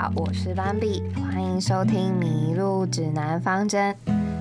[0.00, 3.94] 好，我是斑比，欢迎收听《迷路指南方针》。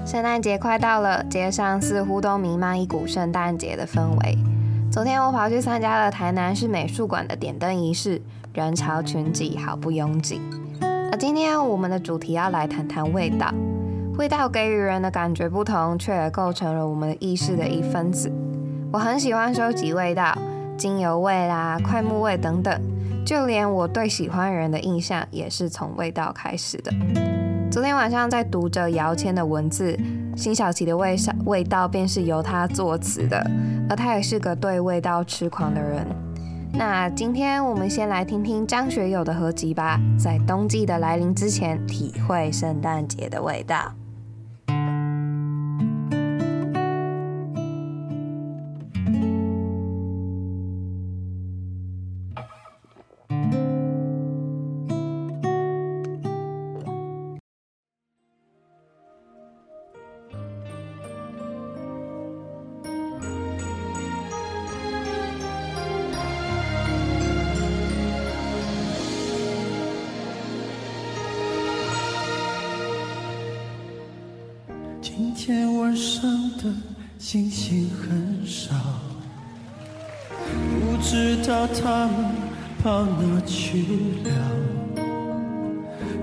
[0.09, 4.37] 圣诞节快到了，街上似乎都弥漫一股圣诞节的氛围。
[4.89, 8.21] 昨天我跑去参加了台南市美术馆的点灯仪式，
[8.53, 10.39] 人潮群挤，毫不拥挤。
[11.11, 13.53] 而今天我们的主题要来谈谈味道，
[14.17, 18.31] 味道给予人的感觉不同，却也构成了我们意识的一分子。
[18.93, 20.33] 我很喜欢收集味道，
[20.77, 22.81] 精油味啦、快木味等等。
[23.29, 26.91] 就连我对喜欢人的印象也是从味道开始的。
[27.69, 29.95] 昨天晚上在读着姚谦的文字，
[30.35, 31.15] 辛晓琪的味
[31.45, 33.39] 味道便是由他作词的，
[33.87, 36.03] 而他也是个对味道痴狂的人。
[36.73, 43.93] 那今天我们先来听听张学友的合集吧，在冬季的来临之前，体会圣诞节的味道。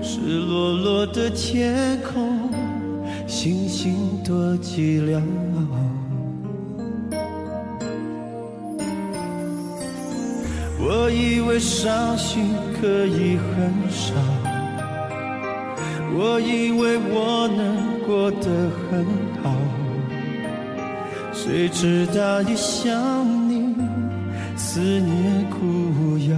[0.01, 2.49] 赤裸裸的天空，
[3.27, 5.21] 星星多寂寥。
[10.79, 14.13] 我以为伤心可以很少，
[16.15, 17.87] 我以为我能。
[18.07, 18.47] 过得
[18.89, 19.05] 很
[19.43, 19.53] 好，
[21.33, 22.87] 谁知道一想
[23.49, 23.75] 你，
[24.55, 26.37] 思念苦药，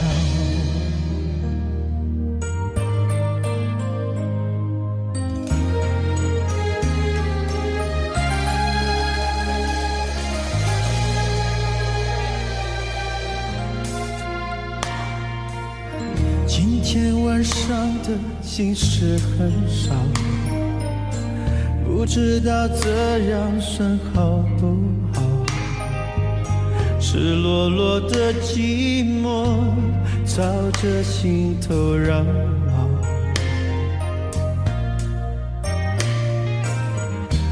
[18.61, 19.91] 心事很少。
[21.83, 24.77] 不知道这样算好不
[25.11, 25.19] 好？
[26.99, 29.47] 赤裸裸的寂寞
[30.27, 30.43] 朝
[30.79, 32.23] 着心头绕。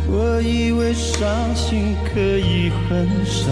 [0.08, 3.50] 我以为伤心可以很少，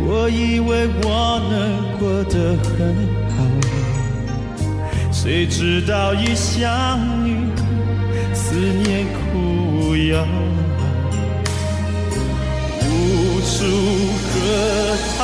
[0.00, 3.29] 我以为我能过得很，
[5.22, 7.52] 谁知道一想你。
[8.32, 10.26] 思念苦药，
[12.88, 13.52] 无处
[14.32, 14.32] 可
[15.18, 15.20] 逃。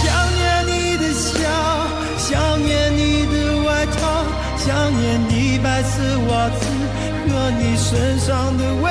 [0.34, 1.36] 念你的笑，
[2.16, 4.24] 想念你的外套，
[4.56, 6.00] 想念你白色
[6.30, 6.64] 袜子
[7.28, 8.90] 和你身上的味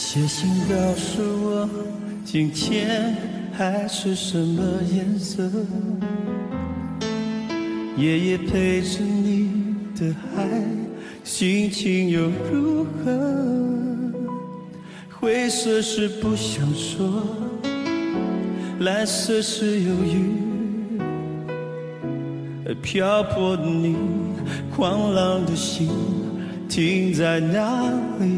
[0.00, 1.68] 写信告诉我，
[2.24, 3.16] 今天
[3.52, 4.62] 海是什么
[4.94, 5.50] 颜色？
[7.96, 9.50] 夜夜陪着你
[9.98, 10.46] 的海，
[11.24, 13.10] 心情又如何？
[15.10, 17.24] 灰色是不想说，
[18.78, 20.30] 蓝色是忧郁，
[22.80, 23.96] 漂泊的你，
[24.76, 25.88] 狂浪的心
[26.68, 27.90] 停在哪
[28.20, 28.37] 里？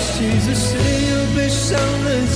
[0.00, 0.78] 写着谁
[1.10, 2.26] 又被伤了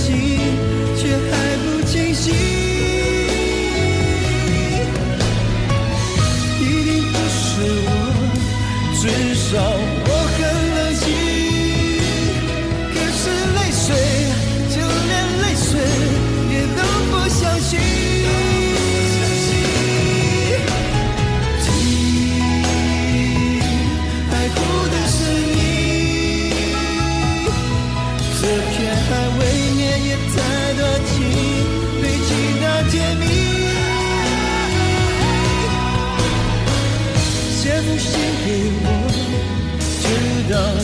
[40.47, 40.84] 笑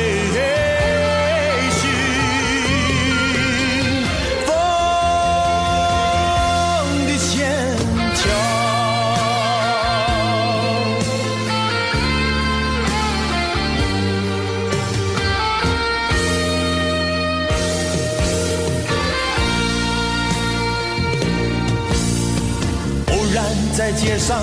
[23.91, 24.39] 在街上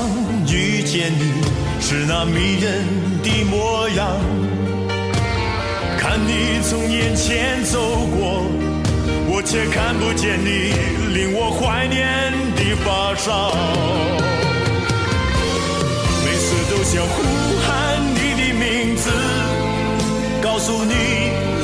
[0.47, 1.33] 遇见你，
[1.81, 2.85] 是那迷人
[3.23, 4.07] 的模样。
[5.97, 7.81] 看你从眼前走
[8.15, 8.45] 过，
[9.27, 10.75] 我却看不见你
[11.15, 13.51] 令我怀念的发梢。
[16.27, 17.23] 每次都想呼
[17.65, 19.11] 喊你的名字，
[20.43, 20.93] 告诉你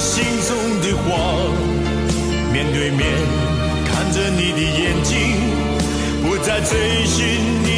[0.01, 1.13] 心中的话，
[2.51, 3.05] 面对面
[3.85, 5.13] 看着你的眼睛。
[6.27, 7.23] 不再追寻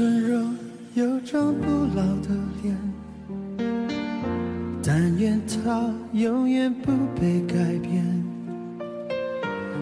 [0.00, 0.40] 若
[0.94, 2.28] 有一张不老的
[2.62, 2.76] 脸，
[4.82, 8.02] 但愿它永远不被改变，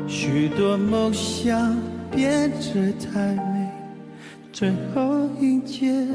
[0.08, 1.76] 许多梦想
[2.10, 3.68] 变得太美，
[4.52, 6.06] 最后迎接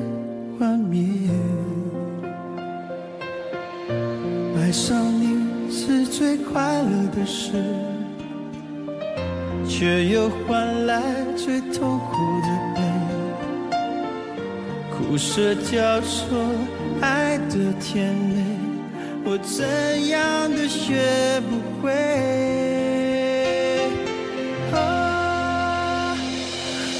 [0.59, 1.29] 幻灭。
[4.57, 7.53] 爱上你是最快乐的事，
[9.67, 11.01] 却又换来
[11.37, 12.94] 最痛苦的悲。
[15.07, 16.35] 苦涩交错，
[16.99, 18.43] 爱的甜美。
[19.23, 21.91] 我怎样都学不会。
[24.73, 24.75] 哦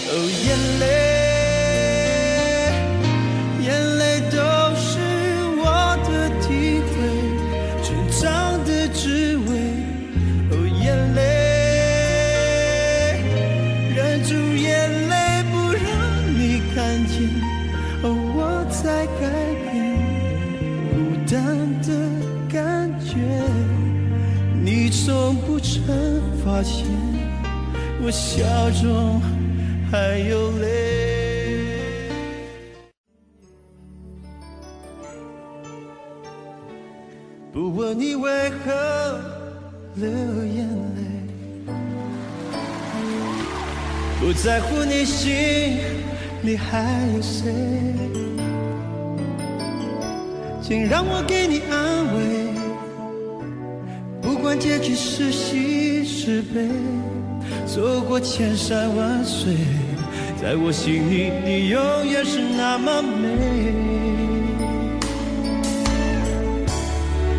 [0.08, 0.14] 哦，
[0.46, 0.48] 眼
[0.80, 0.84] 泪
[44.46, 45.80] 在乎你心
[46.44, 46.86] 里还
[47.16, 47.52] 有谁，
[50.62, 52.54] 请让我给你安慰。
[54.22, 56.70] 不管结局是喜是悲，
[57.66, 59.56] 走过千山万水，
[60.40, 63.74] 在我心里你永远是那么美。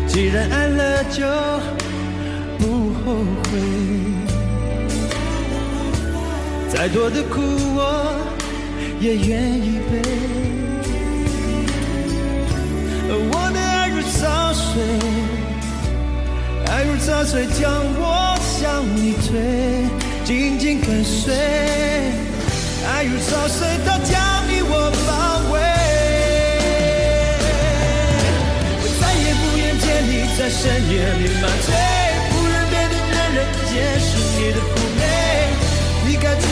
[0.05, 1.23] 既然爱了就
[2.57, 3.61] 不后悔，
[6.77, 7.41] 再多的苦
[7.75, 8.13] 我
[9.01, 9.99] 也愿意背。
[13.09, 14.83] 我的爱如潮水，
[16.67, 19.41] 爱如潮水将我向你推，
[20.23, 21.33] 紧紧跟随。
[21.33, 25.09] 爱如潮水，它将你我包
[25.51, 25.59] 围。
[28.79, 31.73] 我再也不愿见你在深夜里麻醉，
[32.29, 34.07] 不愿别的男人见识
[34.37, 34.61] 你的妩
[34.95, 35.01] 媚，
[36.05, 36.45] 你该知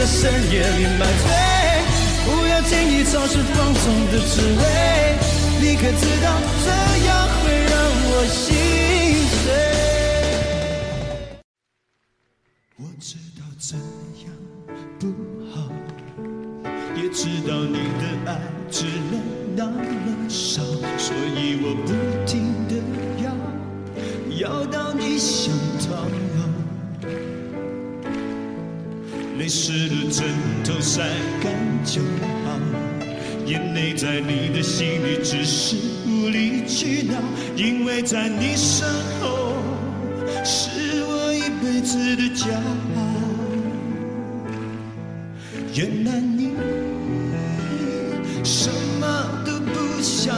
[0.00, 1.28] 在深夜里买醉，
[2.24, 4.62] 不要轻易尝试放纵的滋味，
[5.60, 6.26] 你可知道
[6.64, 6.68] 这
[7.04, 7.74] 样会让
[8.08, 8.48] 我心
[9.44, 9.44] 碎？
[12.78, 13.76] 我知道这
[14.24, 14.32] 样
[14.98, 15.04] 不
[15.52, 15.68] 好，
[16.96, 16.98] 也。
[17.12, 18.40] 知道你的爱
[18.70, 19.20] 只能
[19.54, 19.76] 那么
[20.30, 20.62] 少，
[20.96, 21.92] 所以我不
[22.24, 22.72] 停地
[23.22, 26.08] 要，要到你想逃。
[29.40, 30.22] 泪湿了枕
[30.62, 31.00] 头晒
[31.42, 31.50] 干
[31.82, 32.02] 就
[32.44, 32.60] 好，
[33.46, 37.14] 眼泪在你的心里只是无理取闹，
[37.56, 38.86] 因为在你身
[39.18, 39.54] 后
[40.44, 42.52] 是我一辈子的骄
[42.96, 43.00] 傲。
[45.72, 46.50] 原来你
[48.44, 48.68] 什
[49.00, 49.58] 么都。
[50.00, 50.34] 不想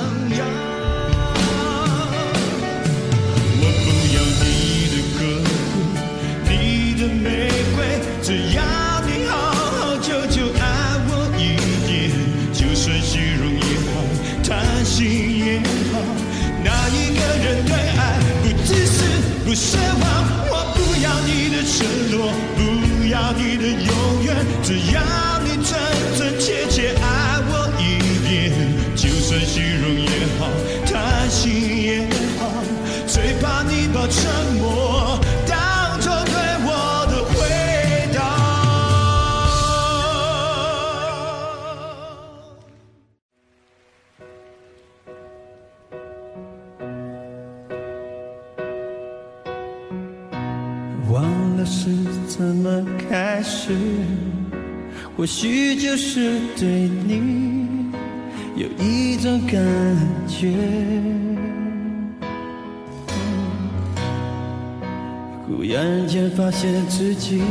[66.52, 67.42] 现自己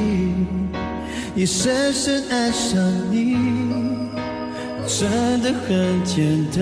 [1.36, 2.80] 已深深爱上
[3.10, 3.36] 你，
[4.88, 6.62] 真的很简单，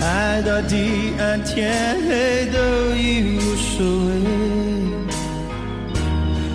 [0.00, 2.58] 爱到地暗天黑都
[2.96, 4.10] 已无所谓。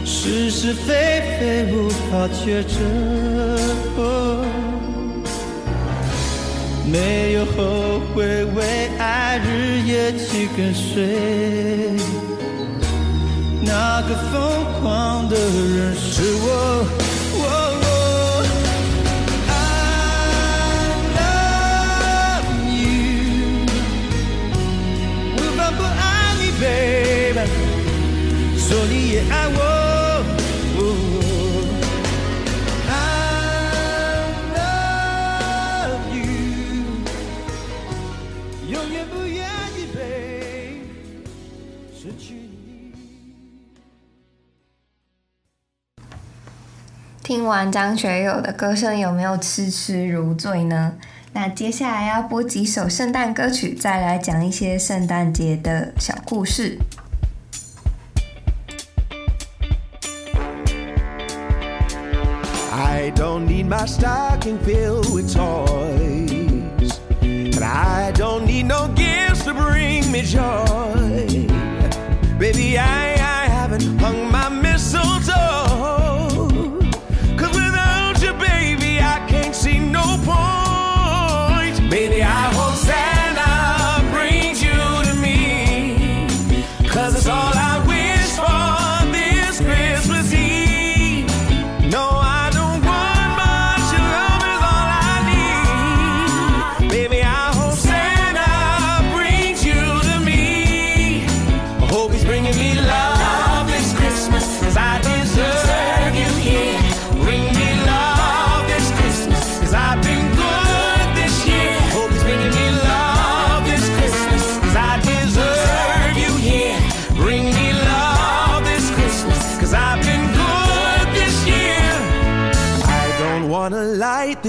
[0.06, 2.76] 是是非非无法抉择，
[6.90, 11.04] 没有后悔，为爱日夜去跟随。
[13.62, 16.86] 那个疯狂的人是我。
[19.50, 19.52] I
[21.18, 23.68] love you，
[25.36, 27.44] 无法不爱你，baby，
[28.58, 29.77] 说你也爱我。
[47.24, 50.94] 听完张学友的歌声，有没有痴痴如醉呢？
[51.34, 56.80] 那接下来要播几首圣诞歌曲，再来讲一些圣诞节的小故事。
[62.72, 70.10] I don't need my stocking filled with toys, but I don't need no gifts to bring
[70.12, 71.17] me joy.
[72.48, 74.48] Baby, I, I haven't hung my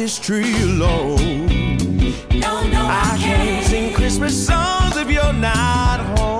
[0.08, 1.46] this tree alone.
[2.30, 6.37] No, no, I, I can't sing Christmas songs if you're not home.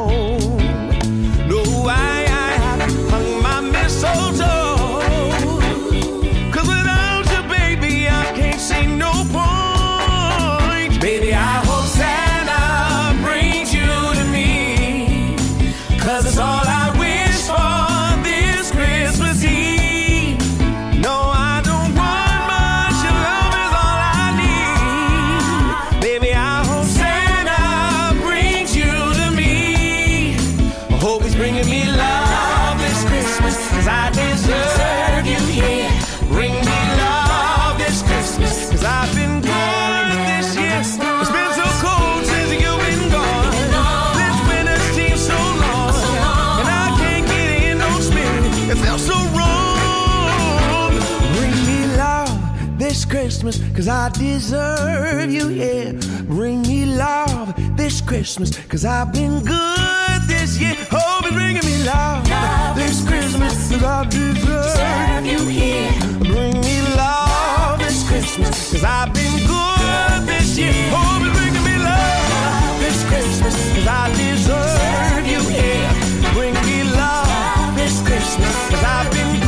[53.50, 53.76] Christmas.
[53.76, 55.93] Cause I deserve you, yeah.
[56.25, 58.50] Bring me love this Christmas.
[58.67, 60.76] Cause I've been good this year.
[60.93, 63.71] Oh, Hope it's bringing me love, Love this this Christmas.
[63.71, 65.91] Cause I deserve Serve you here.
[66.19, 68.73] Bring me love this Christmas.
[68.73, 70.73] Cause I've been good this year.
[70.93, 73.56] Oh, Hope it's bringing me love this Christmas.
[73.75, 75.89] Cause I deserve you here.
[76.34, 78.54] Bring me love this Christmas.
[78.71, 79.48] Cause I've been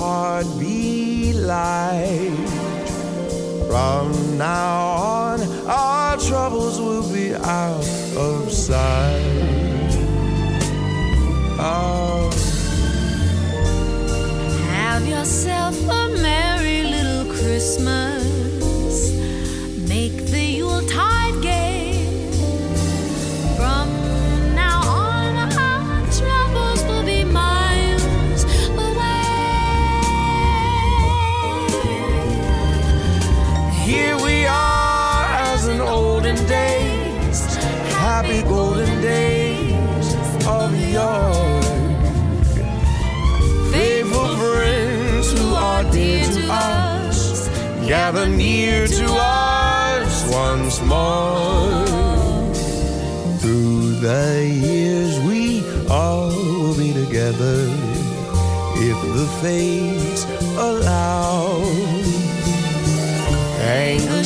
[0.00, 2.48] heart be light.
[3.68, 4.78] From now
[5.12, 7.84] on, our troubles will be out
[8.16, 9.92] of sight.
[11.62, 12.30] Oh,
[14.72, 19.12] Have yourself a merry little Christmas.
[19.86, 21.19] Make the Yuletide
[38.30, 40.14] happy golden days
[40.46, 41.62] of yore.
[43.72, 47.48] Faithful friends who are dear to us,
[47.86, 51.84] gather near to us once more.
[53.38, 57.66] Through the years, we all will be together
[58.76, 60.24] if the fates
[60.56, 61.62] allow.
[63.58, 64.24] Hang a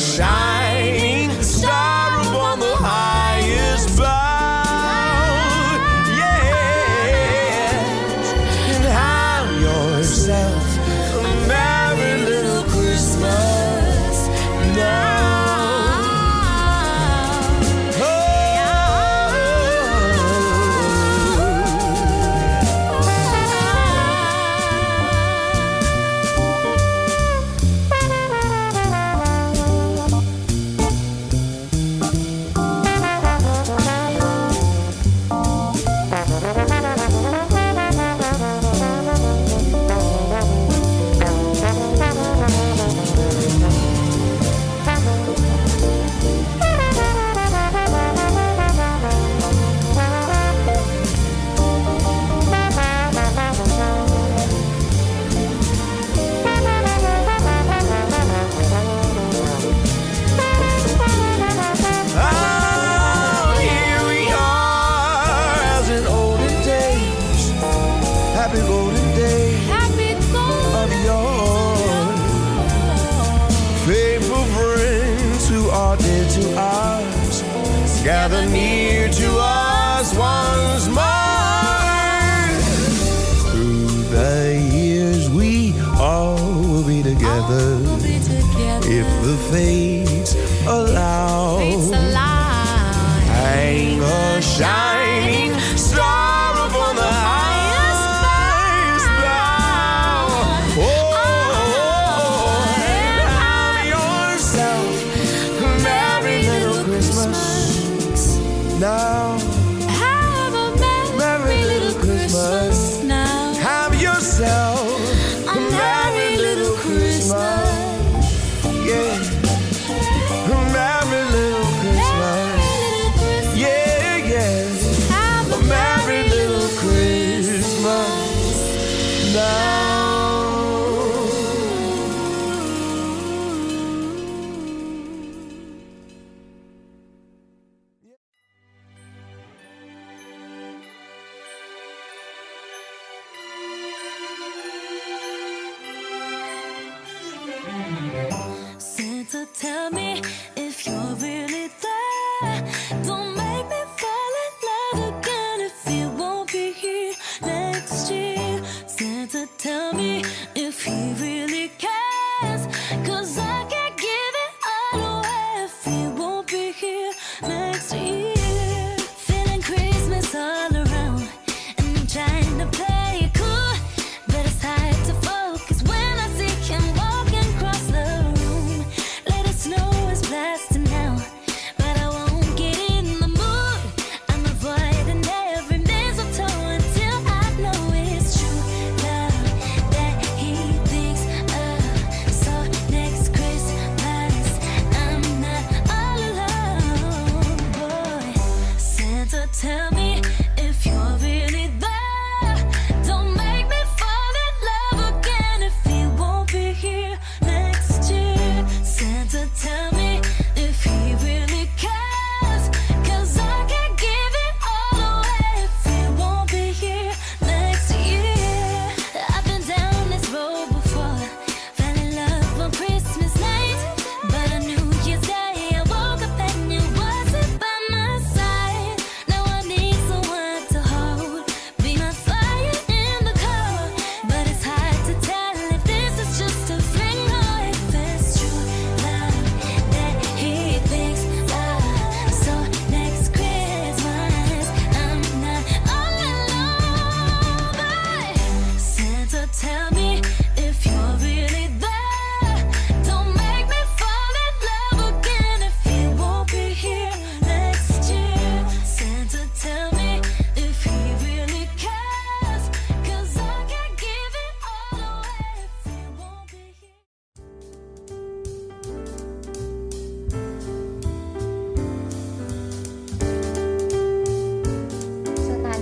[108.79, 109.24] Now,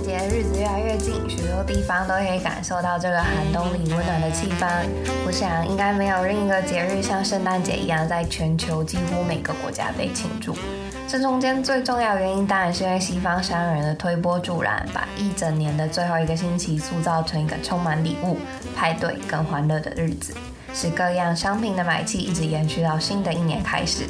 [0.04, 4.66] 节日子越来越近，许多地方都可以感受到这个寒冬里温暖的气氛。
[5.24, 10.54] 我想，应该没有另一个节日像圣诞节一样，在全球几乎每个国家被庆祝。
[11.08, 18.36] 这中间最重要原因，当然是因为西方商人的推波助澜，把一整年的最后一个星期塑造成一个充满礼物、
[18.76, 20.34] 派对跟欢乐的日子，
[20.74, 24.04] 使各样商品的买气一直延续到新的一年开始。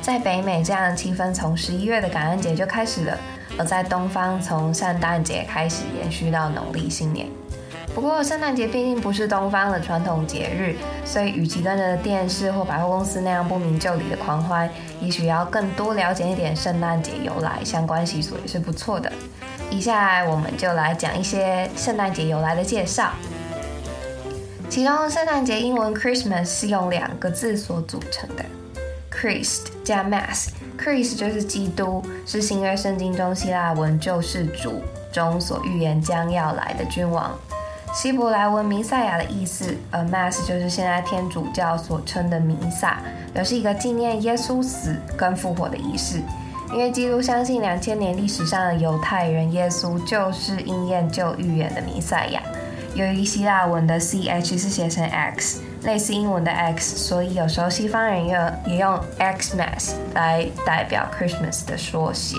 [0.00, 3.18] 在北美，这样的气氛从十一月的感恩节就开始了。
[3.58, 7.26] 而在东方，从圣诞节开始延续到农历新年。
[7.94, 14.66] 不过，圣诞节毕竟不是东方的传统节日，所以与其跟着电视或百货公司那样不明就里的狂欢，
[14.98, 19.12] 也许要更多了解一点圣诞节由来，相关习俗也是不错的。
[19.70, 23.10] 以下来我们就来讲一些圣诞节由来的介绍。
[24.70, 28.44] 其中，圣诞节英文 Christmas 是用两个字所组成的
[29.10, 30.48] ，Christ 加 Mass。
[30.82, 37.30] Christ 就是基督，是新约圣经中希腊文救世主中所预言将要来的君王。
[37.94, 43.00] 希伯来文弥赛亚的意思，而 Mass 就是现在天主教所称的弥撒，
[43.32, 46.20] 表示一个纪念耶稣死跟复活的仪式。
[46.72, 52.42] 因为基督相信两千年历史上的犹太人耶稣就是应验旧预言的弥赛亚。
[52.96, 62.36] 由于希腊文的 ch 是写成 x，类似英文的 x，所以有时候西方人也也用 Xmas 来代表 Christmas 的缩写。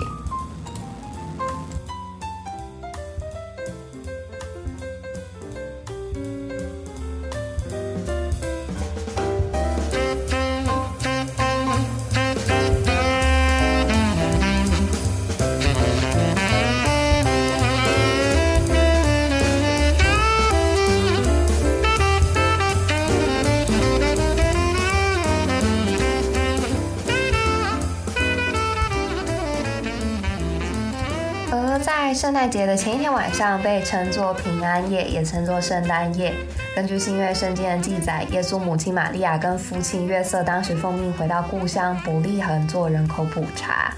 [32.06, 36.34] 在圣诞节的前一天晚上，被称作平安夜，也称作圣诞夜。
[36.76, 43.90] 根据新约圣经的记载，耶稣母亲玛利亚跟父亲约瑟当时奉命回到故乡伯利恒做人口普查。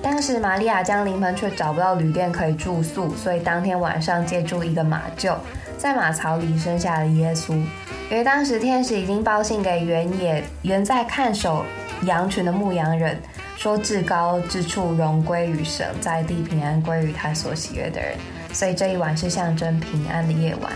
[0.00, 5.36] 当时玛利亚将临盆却找不到旅店可以住宿，所以当天晚上借住一个马厩，
[5.76, 7.52] 在马槽里生下了耶稣。
[8.10, 11.62] 因为当时天使已经报信给原野原在看守
[12.04, 13.20] 羊群的牧羊人，
[13.60, 18.16] 说至高之处荣归于神，在地平安归于他所喜悦的人，
[18.54, 20.72] 所以这一晚是象征平安的夜晚。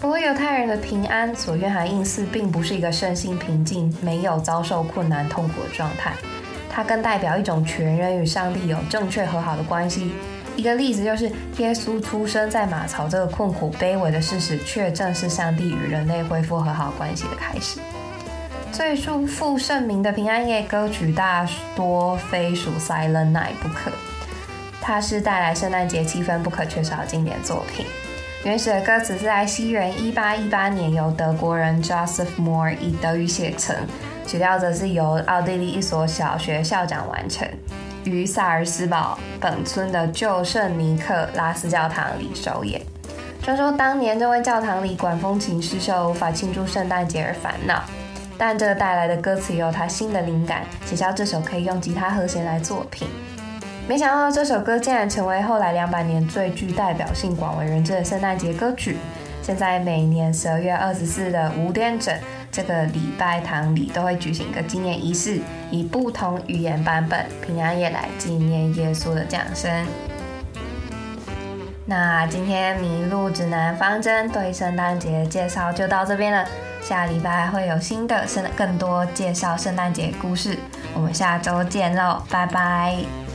[0.00, 6.14] 不过犹太人的平安所约翰映似并不是一个身心平静、没有遭受困难痛苦的状态。
[6.70, 10.12] 它更代表一种全人与上帝有正确和好的关系。
[10.56, 17.78] 一个例子就是，耶稣出生在马槽这个困苦卑微的事实，却正是上帝与人类恢复和好关系的开始。
[18.76, 23.90] 最祝福圣名的平安夜歌曲大多非属 Silent Night 不可，
[24.82, 27.86] 它是带来圣诞节气氛不可缺少的经典作品。
[28.44, 33.74] 原始的歌词是在西元一八一八年由德国人 Joseph Moore 以德语写成。
[34.26, 37.48] 曲调则是由奥地利一所小学校长完成，
[38.04, 42.82] 于萨尔斯堡本村的旧圣尼克拉斯教堂里首演。
[43.42, 47.82] 传说当年这位教堂里管风琴失修，无法庆祝圣诞节而烦恼，
[48.38, 53.08] 但这带来的歌词有他新的灵感，写下这首可以用吉他和弦来作品。
[53.88, 58.96] 没想到这首歌竟然成为后来两百年最具代表性、广为人知的圣诞节歌曲。
[59.42, 62.14] 现在每年十二月二十四的五点整。
[62.52, 69.86] 这个礼拜堂里都会举行一个纪念仪式，以不同语言版本平安夜来纪念耶稣的降生。
[71.84, 76.48] 那今天迷路指南方针对圣诞节介绍就到这边了，
[76.88, 80.56] 下礼拜会有新的圣更多介绍圣诞节故事，
[80.94, 83.25] 我们下周见喽，拜拜。